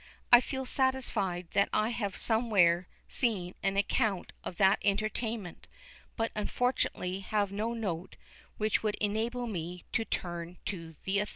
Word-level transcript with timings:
I 0.31 0.41
feel 0.41 0.65
satisfied 0.65 1.49
that 1.53 1.69
I 1.71 1.89
have 1.89 2.17
somewhere 2.17 2.87
seen 3.07 3.53
an 3.61 3.77
account 3.77 4.31
of 4.43 4.57
that 4.57 4.79
entertainment, 4.83 5.67
but 6.17 6.31
unfortunately 6.35 7.19
have 7.19 7.51
no 7.51 7.73
note 7.75 8.15
which 8.57 8.81
would 8.81 8.95
enable 8.95 9.45
me 9.45 9.83
to 9.93 10.03
turn 10.03 10.57
to 10.65 10.95
the 11.03 11.19
authority. 11.19 11.29